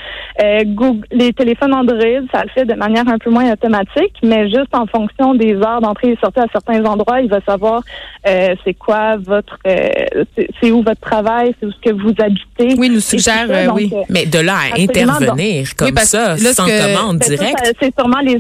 Euh, 0.43 0.61
Google, 0.67 1.07
les 1.13 1.33
téléphones 1.33 1.75
Android, 1.75 1.99
ça 2.33 2.43
le 2.43 2.49
fait 2.51 2.65
de 2.65 2.75
manière 2.75 3.07
un 3.09 3.19
peu 3.19 3.31
moins 3.31 3.51
automatique, 3.53 4.15
mais 4.23 4.49
juste 4.49 4.75
en 4.75 4.87
fonction 4.87 5.35
des 5.35 5.55
heures 5.55 5.81
d'entrée 5.81 6.11
et 6.13 6.19
sortie 6.21 6.41
à 6.41 6.47
certains 6.53 6.85
endroits, 6.85 7.21
il 7.21 7.29
va 7.31 7.41
savoir 7.43 7.83
euh, 8.29 8.55
c'est 8.65 8.75
quoi 8.75 9.17
votre, 9.17 9.59
euh, 9.67 10.25
c'est 10.61 10.71
où 10.71 10.83
votre 10.83 11.01
travail, 11.01 11.55
c'est 11.61 11.67
où 11.67 11.73
ce 11.73 11.81
que 11.91 11.95
vous 11.95 12.13
habitez. 12.19 12.75
Oui, 12.79 12.89
nous 12.91 13.01
suggère, 13.01 13.47
ça. 13.47 13.53
euh, 13.55 13.67
Donc, 13.67 13.77
oui. 13.77 13.93
Mais 14.11 14.27
de 14.27 14.39
là 14.41 14.55
à 14.55 14.81
intervenir 14.81 15.69
comme 15.77 15.89
Oui, 15.89 15.93
parce 15.95 16.09
ça, 16.09 16.16
que 16.17 16.43
là, 16.43 16.49
ce 16.51 16.55
sans 16.55 16.67
que- 16.67 16.95
commande 16.97 17.23
ça, 17.23 17.29
directe. 17.37 17.59
ça, 17.65 17.71
c'est 17.81 17.93
sûrement 17.99 18.21
les 18.21 18.39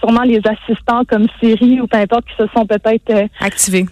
sûrement 0.00 0.40
assistants 0.44 1.02
comme 1.08 1.26
Siri 1.40 1.80
ou 1.80 1.86
peu 1.86 1.98
importe 1.98 2.24
qui 2.26 2.36
se 2.42 2.48
sont 2.54 2.66
peut-être 2.66 3.10
euh, 3.10 3.26
Activé. 3.40 3.86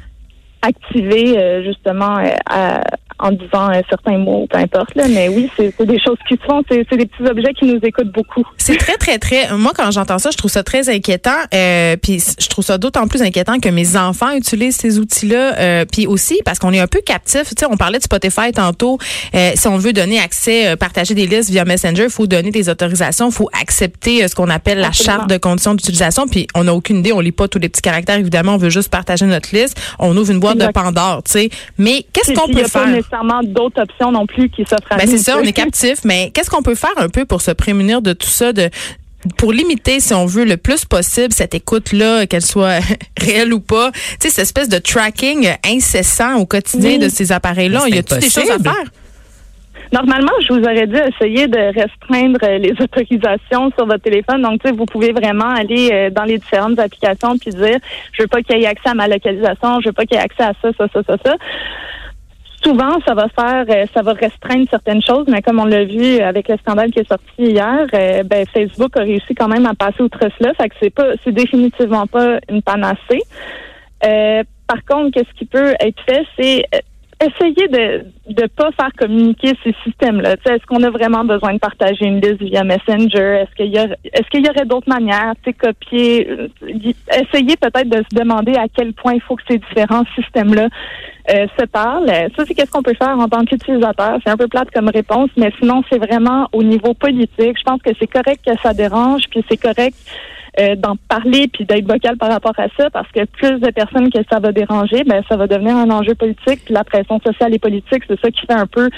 activés 0.62 1.38
euh, 1.38 1.62
justement 1.64 2.18
euh, 2.18 2.28
à- 2.46 2.82
en 3.20 3.32
disant 3.32 3.70
euh, 3.70 3.80
certains 3.88 4.18
mots, 4.18 4.46
peu 4.50 4.58
importe. 4.58 4.94
Là. 4.94 5.04
Mais 5.08 5.28
oui, 5.28 5.50
c'est 5.56 5.84
des 5.84 6.00
choses 6.00 6.18
qui 6.28 6.34
se 6.34 6.42
font. 6.44 6.62
C'est 6.68 6.96
des 6.96 7.06
petits 7.06 7.28
objets 7.28 7.52
qui 7.54 7.66
nous 7.66 7.78
écoutent 7.82 8.12
beaucoup. 8.12 8.44
C'est 8.56 8.76
très, 8.76 8.96
très, 8.96 9.18
très. 9.18 9.52
Moi, 9.56 9.72
quand 9.74 9.90
j'entends 9.90 10.18
ça, 10.18 10.30
je 10.30 10.36
trouve 10.36 10.50
ça 10.50 10.62
très 10.62 10.88
inquiétant. 10.88 11.30
Euh, 11.54 11.96
puis 11.96 12.22
je 12.38 12.48
trouve 12.48 12.64
ça 12.64 12.78
d'autant 12.78 13.06
plus 13.06 13.22
inquiétant 13.22 13.58
que 13.58 13.68
mes 13.68 13.96
enfants 13.96 14.32
utilisent 14.32 14.76
ces 14.76 14.98
outils-là. 14.98 15.58
Euh, 15.58 15.84
puis 15.90 16.06
aussi 16.06 16.40
parce 16.44 16.58
qu'on 16.58 16.72
est 16.72 16.80
un 16.80 16.86
peu 16.86 17.00
captif. 17.04 17.42
Tu 17.50 17.54
sais, 17.58 17.66
on 17.70 17.76
parlait 17.76 17.98
de 17.98 18.04
Spotify 18.04 18.52
tantôt. 18.52 18.98
Euh, 19.34 19.52
si 19.54 19.68
on 19.68 19.76
veut 19.76 19.92
donner 19.92 20.18
accès, 20.18 20.68
euh, 20.68 20.76
partager 20.76 21.14
des 21.14 21.26
listes 21.26 21.50
via 21.50 21.64
Messenger, 21.64 22.04
il 22.04 22.10
faut 22.10 22.26
donner 22.26 22.50
des 22.50 22.68
autorisations, 22.68 23.28
il 23.28 23.34
faut 23.34 23.48
accepter 23.60 24.24
euh, 24.24 24.28
ce 24.28 24.34
qu'on 24.34 24.50
appelle 24.50 24.78
la 24.78 24.92
charte 24.92 25.28
de 25.28 25.36
conditions 25.36 25.74
d'utilisation. 25.74 26.26
Puis 26.26 26.46
on 26.54 26.64
n'a 26.64 26.74
aucune 26.74 26.98
idée, 26.98 27.12
on 27.12 27.20
lit 27.20 27.32
pas 27.32 27.48
tous 27.48 27.58
les 27.58 27.68
petits 27.68 27.82
caractères. 27.82 28.18
Évidemment, 28.18 28.54
on 28.54 28.58
veut 28.58 28.70
juste 28.70 28.90
partager 28.90 29.26
notre 29.26 29.54
liste. 29.54 29.80
On 29.98 30.16
ouvre 30.16 30.30
une 30.30 30.40
boîte 30.40 30.56
Exact. 30.56 30.68
de 30.68 30.72
Pandore. 30.72 31.22
Tu 31.24 31.32
sais, 31.32 31.50
mais 31.78 32.04
qu'est-ce 32.12 32.32
qu'on 32.32 32.48
peut 32.48 32.64
faire? 32.64 32.86
Nécessairement 33.10 33.40
d'autres 33.42 33.82
options 33.82 34.12
non 34.12 34.26
plus 34.26 34.48
qui 34.48 34.64
s'offrent 34.64 34.92
à 34.92 34.96
Ben 34.96 35.06
nous. 35.06 35.12
c'est 35.12 35.18
ça, 35.18 35.38
on 35.38 35.42
est 35.42 35.52
captif, 35.52 35.98
mais 36.04 36.30
qu'est-ce 36.32 36.50
qu'on 36.50 36.62
peut 36.62 36.74
faire 36.74 36.90
un 36.96 37.08
peu 37.08 37.24
pour 37.24 37.40
se 37.40 37.50
prémunir 37.50 38.02
de 38.02 38.12
tout 38.12 38.28
ça, 38.28 38.52
de 38.52 38.70
pour 39.36 39.52
limiter, 39.52 40.00
si 40.00 40.14
on 40.14 40.24
veut, 40.24 40.44
le 40.44 40.56
plus 40.56 40.86
possible 40.86 41.32
cette 41.32 41.54
écoute-là, 41.54 42.26
qu'elle 42.26 42.40
soit 42.42 42.78
réelle 43.20 43.52
ou 43.52 43.60
pas, 43.60 43.90
tu 43.92 44.00
sais, 44.20 44.30
cette 44.30 44.44
espèce 44.44 44.68
de 44.68 44.78
tracking 44.78 45.46
incessant 45.66 46.36
au 46.38 46.46
quotidien 46.46 46.92
Oui. 46.92 46.98
de 46.98 47.08
ces 47.08 47.30
appareils-là, 47.32 47.80
Mais 47.84 47.90
y 47.90 47.92
c'est 47.94 47.98
a-t-il 47.98 48.20
des 48.20 48.30
choses 48.30 48.50
à 48.50 48.58
faire? 48.58 48.84
Normalement, 49.92 50.30
je 50.46 50.52
vous 50.54 50.60
aurais 50.60 50.86
dit 50.86 50.96
essayer 50.96 51.48
de 51.48 51.58
restreindre 51.58 52.38
euh, 52.44 52.58
les 52.58 52.72
autorisations 52.80 53.72
sur 53.76 53.86
votre 53.86 54.02
téléphone. 54.02 54.40
Donc, 54.40 54.62
tu 54.62 54.68
sais, 54.70 54.74
vous 54.74 54.86
pouvez 54.86 55.10
vraiment 55.12 55.50
aller 55.50 55.90
euh, 55.92 56.10
dans 56.10 56.24
les 56.24 56.38
différentes 56.38 56.78
applications 56.78 57.36
puis 57.38 57.50
dire, 57.50 57.78
je 58.12 58.22
veux 58.22 58.28
pas 58.28 58.40
qu'il 58.40 58.56
y 58.58 58.62
ait 58.62 58.66
accès 58.68 58.88
à 58.90 58.94
ma 58.94 59.08
localisation, 59.08 59.80
je 59.80 59.88
veux 59.88 59.92
pas 59.92 60.06
qu'il 60.06 60.16
y 60.16 60.20
ait 60.20 60.24
accès 60.24 60.44
à 60.44 60.52
ça, 60.62 60.70
ça, 60.78 60.86
ça, 60.94 61.00
ça, 61.06 61.16
ça. 61.24 61.34
Souvent, 62.62 62.98
ça 63.06 63.14
va 63.14 63.28
faire, 63.28 63.64
euh, 63.70 63.86
ça 63.94 64.02
va 64.02 64.12
restreindre 64.12 64.66
certaines 64.68 65.02
choses, 65.02 65.24
mais 65.28 65.40
comme 65.40 65.60
on 65.60 65.64
l'a 65.64 65.84
vu 65.84 66.20
avec 66.20 66.48
le 66.48 66.58
scandale 66.58 66.90
qui 66.90 66.98
est 66.98 67.08
sorti 67.08 67.24
hier, 67.38 67.86
euh, 67.94 68.22
ben, 68.22 68.44
Facebook 68.52 68.96
a 68.98 69.00
réussi 69.00 69.34
quand 69.34 69.48
même 69.48 69.64
à 69.64 69.74
passer 69.74 70.02
outre 70.02 70.20
cela. 70.38 70.52
Fait 70.54 70.68
que 70.68 70.74
c'est 70.80 70.90
pas, 70.90 71.12
c'est 71.24 71.32
définitivement 71.32 72.06
pas 72.06 72.38
une 72.50 72.60
panacée. 72.60 73.22
Euh, 74.04 74.42
par 74.66 74.84
contre, 74.84 75.12
qu'est-ce 75.12 75.38
qui 75.38 75.46
peut 75.46 75.74
être 75.80 76.00
fait, 76.06 76.24
c'est 76.38 76.64
euh, 76.74 76.78
essayer 77.20 77.68
de 77.68 78.04
de 78.30 78.46
pas 78.46 78.70
faire 78.72 78.90
communiquer 78.96 79.52
ces 79.64 79.74
systèmes-là. 79.84 80.36
Est-ce 80.46 80.64
qu'on 80.66 80.82
a 80.84 80.90
vraiment 80.90 81.24
besoin 81.24 81.54
de 81.54 81.58
partager 81.58 82.06
une 82.06 82.20
liste 82.20 82.40
via 82.40 82.64
Messenger? 82.64 83.42
Est-ce 83.42 83.54
qu'il 83.56 83.72
y 83.72 83.78
a 83.78 83.86
est-ce 84.12 84.28
qu'il 84.30 84.46
y 84.46 84.48
aurait 84.48 84.64
d'autres 84.64 84.88
manières? 84.88 85.34
Copier, 85.58 86.28
euh, 86.30 86.48
essayer 86.62 87.56
peut-être 87.56 87.88
de 87.88 87.98
se 87.98 88.16
demander 88.16 88.54
à 88.54 88.66
quel 88.74 88.92
point 88.92 89.14
il 89.14 89.20
faut 89.20 89.36
que 89.36 89.42
ces 89.50 89.58
différents 89.58 90.04
systèmes-là 90.14 90.68
euh, 91.34 91.46
se 91.58 91.64
parlent? 91.66 92.08
Ça, 92.36 92.44
c'est 92.46 92.54
qu'est-ce 92.54 92.70
qu'on 92.70 92.82
peut 92.82 92.94
faire 92.94 93.18
en 93.18 93.28
tant 93.28 93.44
qu'utilisateur? 93.44 94.18
C'est 94.24 94.30
un 94.30 94.36
peu 94.36 94.46
plate 94.46 94.70
comme 94.70 94.88
réponse, 94.88 95.30
mais 95.36 95.52
sinon, 95.58 95.82
c'est 95.90 95.98
vraiment 95.98 96.48
au 96.52 96.62
niveau 96.62 96.94
politique. 96.94 97.58
Je 97.58 97.64
pense 97.64 97.82
que 97.82 97.90
c'est 97.98 98.06
correct 98.06 98.44
que 98.46 98.56
ça 98.62 98.72
dérange, 98.72 99.24
puis 99.30 99.44
c'est 99.50 99.56
correct 99.56 99.96
euh, 100.58 100.74
d'en 100.76 100.96
parler 101.08 101.48
puis 101.48 101.64
d'être 101.64 101.86
vocal 101.86 102.16
par 102.16 102.30
rapport 102.30 102.54
à 102.58 102.66
ça 102.76 102.90
parce 102.90 103.10
que 103.12 103.24
plus 103.24 103.60
de 103.60 103.70
personnes 103.70 104.10
que 104.10 104.18
ça 104.30 104.40
va 104.40 104.52
déranger, 104.52 105.04
ben 105.04 105.22
ça 105.28 105.36
va 105.36 105.46
devenir 105.46 105.76
un 105.76 105.90
enjeu 105.90 106.14
politique 106.14 106.64
puis 106.64 106.74
la 106.74 106.84
pression 106.84 107.20
sociale 107.24 107.54
et 107.54 107.58
politique, 107.58 108.02
c'est 108.08 108.20
ça 108.20 108.30
qui 108.30 108.46
fait 108.46 108.52
un 108.52 108.66
peu 108.66 108.88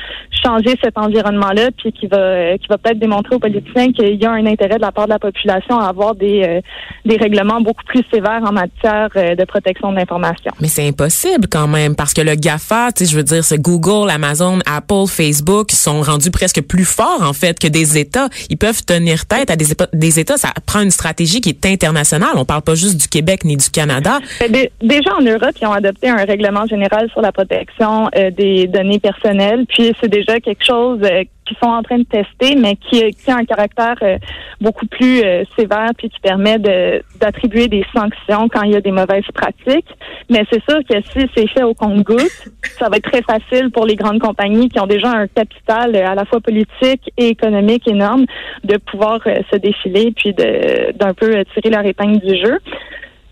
changer 0.44 0.76
cet 0.82 0.96
environnement-là 0.98 1.70
puis 1.76 1.92
qui 1.92 2.06
va 2.06 2.18
euh, 2.18 2.56
qui 2.56 2.66
va 2.68 2.78
peut-être 2.78 2.98
démontrer 2.98 3.36
aux 3.36 3.38
politiciens 3.38 3.92
qu'il 3.92 4.14
y 4.14 4.24
a 4.24 4.30
un 4.30 4.46
intérêt 4.46 4.76
de 4.76 4.80
la 4.80 4.92
part 4.92 5.04
de 5.04 5.10
la 5.10 5.18
population 5.18 5.78
à 5.78 5.88
avoir 5.88 6.14
des 6.14 6.42
euh, 6.42 6.60
des 7.04 7.16
règlements 7.16 7.60
beaucoup 7.60 7.84
plus 7.84 8.02
sévères 8.12 8.42
en 8.44 8.52
matière 8.52 9.08
euh, 9.16 9.34
de 9.34 9.44
protection 9.44 9.92
de 9.92 9.96
l'information. 9.96 10.52
Mais 10.60 10.68
c'est 10.68 10.86
impossible 10.86 11.48
quand 11.50 11.68
même 11.68 11.94
parce 11.94 12.14
que 12.14 12.22
le 12.22 12.34
GAFA, 12.34 12.92
tu 12.92 13.04
sais, 13.04 13.10
je 13.10 13.16
veux 13.16 13.24
dire, 13.24 13.44
c'est 13.44 13.60
Google, 13.60 14.10
Amazon, 14.10 14.58
Apple, 14.66 15.06
Facebook 15.06 15.70
sont 15.70 16.00
rendus 16.00 16.30
presque 16.30 16.62
plus 16.62 16.84
forts 16.84 17.22
en 17.22 17.32
fait 17.32 17.58
que 17.58 17.68
des 17.68 17.98
États. 17.98 18.28
Ils 18.48 18.58
peuvent 18.58 18.84
tenir 18.84 19.26
tête 19.26 19.50
à 19.50 19.56
des, 19.56 19.66
des 19.92 20.20
États. 20.20 20.36
Ça 20.36 20.48
prend 20.66 20.80
une 20.80 20.90
stratégie 20.90 21.40
qui 21.42 21.50
est 21.50 21.66
internationale. 21.66 22.30
On 22.36 22.46
parle 22.46 22.62
pas 22.62 22.74
juste 22.74 22.96
du 22.98 23.08
Québec 23.08 23.44
ni 23.44 23.56
du 23.56 23.68
Canada. 23.70 24.18
Dé- 24.48 24.70
Déjà 24.82 25.14
en 25.18 25.22
Europe, 25.22 25.54
ils 25.60 25.66
ont 25.66 25.72
adopté 25.72 26.08
un 26.08 26.24
règlement 26.24 26.66
général 26.66 27.10
sur 27.10 27.20
la 27.20 27.32
protection 27.32 28.08
euh, 28.16 28.30
des 28.30 28.66
données 28.68 28.98
personnelles. 29.00 29.64
Puis 29.68 29.92
c'est 30.00 30.08
déjà 30.08 30.40
quelque 30.40 30.64
chose 30.64 31.00
euh, 31.02 31.24
qu'ils 31.44 31.56
sont 31.58 31.70
en 31.70 31.82
train 31.82 31.98
de 31.98 32.04
tester, 32.04 32.54
mais 32.56 32.76
qui, 32.76 33.10
qui 33.10 33.30
a 33.30 33.36
un 33.36 33.44
caractère 33.44 33.96
euh, 34.02 34.18
beaucoup 34.60 34.86
plus 34.86 35.22
euh, 35.22 35.44
sévère, 35.58 35.90
puis 35.96 36.08
qui 36.08 36.20
permet 36.20 36.58
de- 36.58 37.02
d'attribuer 37.20 37.68
des 37.68 37.84
sanctions 37.94 38.48
quand 38.48 38.62
il 38.62 38.72
y 38.72 38.76
a 38.76 38.80
des 38.80 38.92
mauvaises 38.92 39.24
pratiques. 39.34 39.88
Mais 40.30 40.44
c'est 40.50 40.62
sûr 40.68 40.80
que 40.88 41.00
si 41.12 41.26
c'est 41.34 41.48
fait 41.48 41.62
au 41.64 41.74
compte-goutte, 41.74 42.48
ça 42.78 42.88
va 42.88 42.96
être 42.98 43.10
très 43.10 43.22
facile 43.22 43.70
pour 43.70 43.86
les 43.86 43.96
grandes 43.96 44.20
compagnies 44.20 44.68
qui 44.68 44.78
ont 44.80 44.86
déjà 44.86 45.10
un 45.10 45.26
capital 45.26 45.96
euh, 45.96 46.06
à 46.06 46.14
la 46.14 46.24
fois 46.24 46.40
politique 46.40 47.10
et 47.16 47.28
économique 47.28 47.86
énorme 47.88 48.26
de 48.64 48.76
pouvoir 48.76 49.20
euh, 49.26 49.40
se 49.50 49.56
défiler 49.56 50.12
puis 50.12 50.32
d'un 50.34 51.14
peu 51.14 51.36
euh, 51.36 51.44
tirer 51.54 51.70
leur 51.74 51.84
épingle 51.84 52.20
du 52.20 52.36
jeu. 52.36 52.58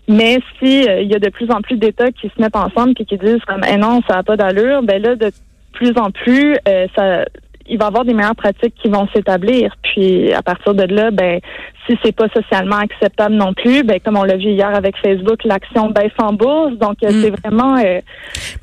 Mais 0.07 0.39
si 0.59 0.87
euh, 0.87 1.01
il 1.01 1.09
y 1.09 1.15
a 1.15 1.19
de 1.19 1.29
plus 1.29 1.49
en 1.51 1.61
plus 1.61 1.77
d'États 1.77 2.11
qui 2.11 2.27
se 2.35 2.41
mettent 2.41 2.55
ensemble 2.55 2.93
puis 2.95 3.05
qui 3.05 3.17
disent 3.17 3.43
comme 3.47 3.61
eh 3.71 3.77
non, 3.77 4.01
ça 4.07 4.15
n'a 4.15 4.23
pas 4.23 4.35
d'allure, 4.35 4.83
ben 4.83 5.01
là, 5.01 5.15
de 5.15 5.31
plus 5.73 5.97
en 5.97 6.11
plus, 6.11 6.57
ça 6.95 7.23
il 7.71 7.77
va 7.77 7.85
y 7.85 7.87
avoir 7.87 8.05
des 8.05 8.13
meilleures 8.13 8.35
pratiques 8.35 8.75
qui 8.81 8.89
vont 8.89 9.07
s'établir. 9.13 9.75
Puis 9.81 10.33
à 10.33 10.41
partir 10.41 10.73
de 10.73 10.83
là, 10.83 11.09
ben 11.11 11.39
si 11.87 11.97
c'est 12.03 12.15
pas 12.15 12.27
socialement 12.29 12.77
acceptable 12.77 13.35
non 13.35 13.53
plus, 13.53 13.83
ben 13.83 13.99
comme 14.03 14.17
on 14.17 14.23
l'a 14.23 14.37
vu 14.37 14.51
hier 14.51 14.73
avec 14.75 14.95
Facebook, 14.97 15.43
l'action 15.45 15.89
baisse 15.89 16.11
en 16.19 16.33
bourse. 16.33 16.73
Donc 16.77 16.97
euh, 17.03 17.11
Mm. 17.11 17.21
c'est 17.23 17.29
vraiment 17.29 17.77
euh, 17.77 17.99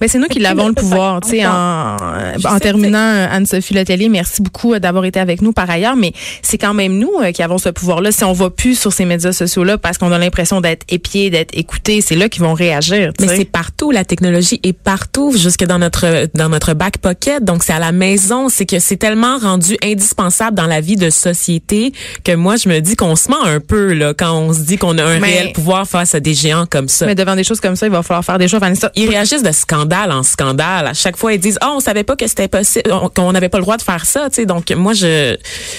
Mais 0.01 0.09
c'est 0.09 0.19
nous 0.19 0.27
qui 0.27 0.39
l'avons 0.39 0.69
le 0.69 0.75
pouvoir. 0.75 1.21
Tu 1.21 1.31
sais, 1.31 1.47
en, 1.47 1.97
en 1.97 2.39
sais, 2.39 2.61
terminant, 2.61 3.27
Anne-Sophie 3.31 3.75
Letellier, 3.75 4.09
merci 4.09 4.43
beaucoup 4.43 4.75
euh, 4.75 4.79
d'avoir 4.79 5.05
été 5.05 5.21
avec 5.21 5.43
nous 5.43 5.53
par 5.53 5.69
ailleurs, 5.69 5.97
mais 5.97 6.13
c'est 6.43 6.59
quand 6.59 6.75
même 6.75 6.99
nous 6.99 7.13
euh, 7.21 7.33
qui 7.33 7.43
avons 7.43 7.59
ce 7.59 7.69
pouvoir-là. 7.69 8.13
Si 8.13 8.25
on 8.25 8.33
va 8.33 8.51
plus 8.51 8.79
sur 8.79 8.93
ces 8.93 9.05
médias 9.05 9.33
sociaux-là 9.33 9.79
parce 9.79 9.99
qu'on 9.99 10.13
a 10.13 10.19
l'impression 10.19 10.61
d'être 10.61 10.85
épié, 10.89 11.31
d'être 11.31 11.57
écouté, 11.57 12.01
c'est 12.01 12.17
là 12.17 12.29
qu'ils 12.29 12.43
vont 12.43 12.55
réagir. 12.55 13.13
Mais 13.21 13.29
c'est 13.29 13.45
partout, 13.45 13.91
la 13.91 14.05
technologie 14.05 14.61
est 14.63 14.77
partout, 14.79 15.33
jusque 15.37 15.65
dans 15.65 15.79
notre 15.79 16.29
dans 16.35 16.49
notre 16.49 16.75
back 16.75 16.99
pocket. 16.99 17.45
Donc 17.45 17.63
c'est 17.63 17.73
à 17.73 17.79
la 17.79 17.93
maison, 17.93 18.49
c'est 18.49 18.67
que 18.67 18.79
c'est 18.79 18.98
tellement 18.99 19.39
rendu 19.39 19.77
indispensable 19.83 20.57
dans 20.57 20.67
la 20.67 20.81
vie 20.81 20.97
de 20.97 21.11
société 21.11 21.93
que 22.25 22.33
moi 22.35 22.57
je 22.57 22.69
me 22.69 22.81
dis 22.81 22.97
qu'on 22.97 23.17
se 23.17 23.31
ment 23.31 23.43
un 23.45 23.61
peu 23.61 23.93
là 23.95 24.13
quand 24.15 24.33
on 24.39 24.53
se 24.53 24.61
dit 24.61 24.77
qu'on 24.77 24.99
a 24.99 25.05
un 25.05 25.19
Mais- 25.21 25.27
réel 25.29 25.53
pouvoir 25.53 25.87
face 25.89 26.15
à 26.15 26.21
des 26.21 26.35
géants 26.35 26.67
comme 26.69 26.89
ça. 26.89 27.07
Mais 27.07 27.15
devant 27.15 27.37
des 27.37 27.45
choses 27.45 27.61
comme 27.61 27.77
ça, 27.77 27.87
il 27.87 27.93
va 27.93 28.03
falloir 28.03 28.25
faire 28.25 28.39
des 28.39 28.49
choses. 28.49 28.61
Vanessa, 28.61 28.91
Ils 28.95 29.09
réagissent 29.09 29.43
de 29.43 29.53
scandale 29.53 30.13
en 30.13 30.23
scandale. 30.23 30.87
À 30.89 30.95
chaque 30.95 31.17
fois, 31.17 31.33
ils 31.33 31.41
disent 31.41 31.59
"Oh, 31.65 31.75
on 31.77 31.81
savait 31.81 32.05
pas 32.05 32.17
que 32.17 32.27
c'était 32.27 32.49
possible, 32.49 32.91
on- 32.93 33.09
qu'on 33.09 33.33
n'avait 33.33 33.49
pas 33.49 33.59
le 33.59 33.65
droit 33.65 33.77
de 33.77 33.83
faire 33.83 34.05
ça." 34.05 34.29
Tu 34.31 34.37
sais, 34.37 34.47
donc 34.47 34.71
moi 34.73 34.93
je 34.93 35.37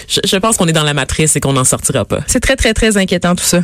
je, 0.08 0.20
je 0.26 0.36
pense 0.38 0.58
qu'on 0.58 0.68
est 0.68 0.74
dans 0.74 0.84
la 0.84 0.94
matrice 0.94 1.36
et 1.36 1.40
qu'on 1.40 1.54
n'en 1.54 1.64
sortira 1.64 2.06
pas. 2.06 2.20
c'est 2.28 2.40
très, 2.40 2.56
très, 2.56 2.74
très 2.74 2.98
inquiétant 2.98 3.36
tout 3.36 3.44
ça. 3.44 3.64